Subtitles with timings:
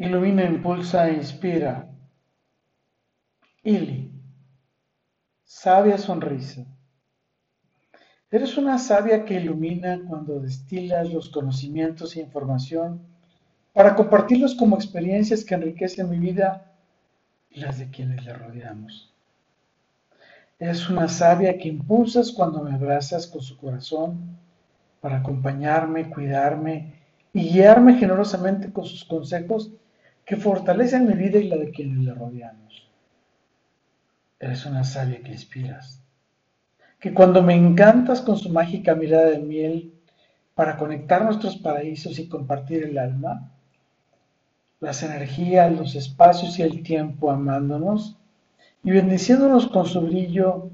[0.00, 1.86] Ilumina, impulsa e inspira.
[3.62, 4.10] Ili.
[5.44, 6.64] Sabia sonrisa.
[8.30, 13.02] Eres una sabia que ilumina cuando destilas los conocimientos e información
[13.74, 16.72] para compartirlos como experiencias que enriquecen mi vida
[17.50, 19.12] y las de quienes le rodeamos.
[20.58, 24.38] Eres una sabia que impulsas cuando me abrazas con su corazón
[25.02, 26.94] para acompañarme, cuidarme
[27.34, 29.70] y guiarme generosamente con sus consejos
[30.30, 32.88] que fortalecen mi vida y la de quienes le rodeamos.
[34.38, 36.00] Eres una sabia que inspiras,
[37.00, 39.92] que cuando me encantas con su mágica mirada de miel
[40.54, 43.50] para conectar nuestros paraísos y compartir el alma,
[44.78, 48.16] las energías, los espacios y el tiempo amándonos
[48.84, 50.70] y bendiciéndonos con su brillo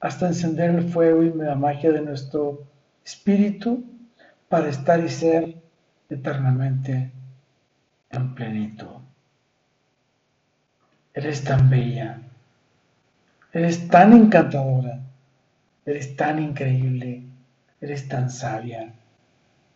[0.00, 2.64] hasta encender el fuego y la magia de nuestro
[3.04, 3.84] espíritu
[4.48, 5.54] para estar y ser
[6.10, 7.12] eternamente
[8.10, 9.00] en plenitud.
[11.14, 12.20] Eres tan bella,
[13.52, 15.00] eres tan encantadora,
[15.84, 17.22] eres tan increíble,
[17.80, 18.92] eres tan sabia.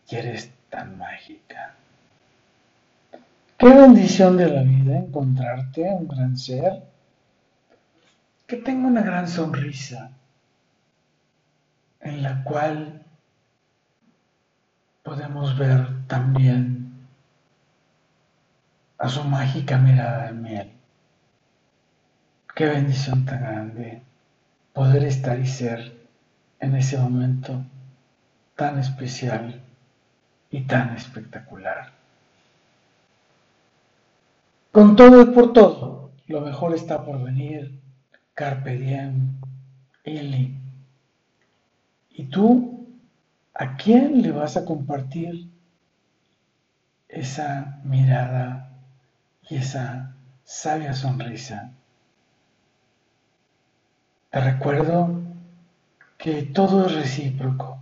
[0.09, 1.75] Y eres tan mágica.
[3.57, 6.83] Qué bendición de la vida encontrarte, un gran ser,
[8.45, 10.11] que tenga una gran sonrisa,
[12.01, 13.01] en la cual
[15.03, 16.82] podemos ver también
[19.03, 20.71] a su mágica mirada de miel.
[22.55, 24.01] Qué bendición tan grande
[24.71, 26.07] poder estar y ser
[26.61, 27.65] en ese momento
[28.55, 29.61] tan especial
[30.49, 31.91] y tan espectacular.
[34.71, 37.77] Con todo y por todo, lo mejor está por venir.
[38.33, 39.33] Carpe diem,
[40.05, 40.57] Ili.
[42.11, 42.87] ¿Y tú
[43.53, 45.49] a quién le vas a compartir
[47.09, 48.69] esa mirada
[49.53, 50.11] y esa
[50.43, 51.69] sabia sonrisa.
[54.31, 55.21] Te recuerdo
[56.17, 57.77] que todo es recíproco.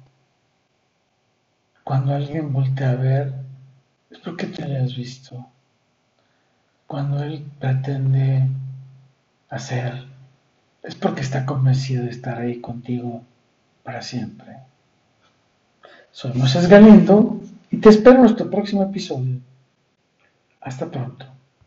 [1.85, 3.33] Cuando alguien voltea a ver,
[4.09, 5.47] es porque te has visto.
[6.87, 8.49] Cuando él pretende
[9.49, 10.07] hacer,
[10.83, 13.23] es porque está convencido de estar ahí contigo
[13.83, 14.57] para siempre.
[16.11, 17.39] Soy Moisés Galindo
[17.69, 19.39] y te espero en nuestro próximo episodio.
[20.59, 21.31] Hasta pronto.